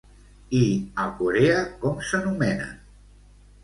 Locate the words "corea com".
1.21-2.03